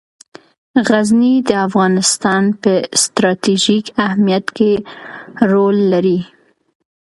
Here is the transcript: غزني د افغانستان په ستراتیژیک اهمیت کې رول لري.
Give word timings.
غزني 0.87 1.35
د 1.47 1.51
افغانستان 1.67 2.43
په 2.61 2.71
ستراتیژیک 3.01 3.85
اهمیت 4.05 4.45
کې 4.57 4.71
رول 5.51 5.77
لري. 5.91 6.19